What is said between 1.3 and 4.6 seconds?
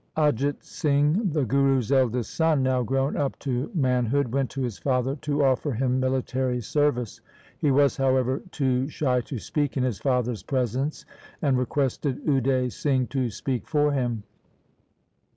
the Guru's eldest son, now grown up to manhood, went